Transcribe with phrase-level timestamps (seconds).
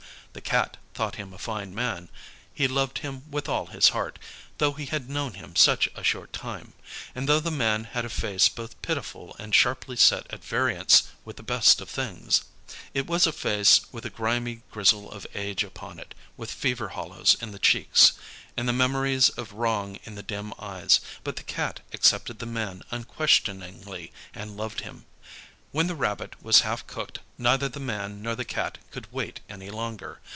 [0.33, 2.07] The Cat thought him a fine man.
[2.53, 4.17] He loved him with all his heart,
[4.59, 6.71] though he had known him such a short time,
[7.13, 11.35] and though the man had a face both pitiful and sharply set at variance with
[11.35, 12.43] the best of things.
[12.93, 17.35] It was a face with the grimy grizzle of age upon it, with fever hollows
[17.41, 18.13] in the cheeks,
[18.55, 22.83] and the memories of wrong in the dim eyes, but the Cat accepted the man
[22.89, 25.03] unquestioningly and loved him.
[25.73, 29.69] When the rabbit was half cooked, neither the man nor the Cat could wait any
[29.69, 30.19] longer.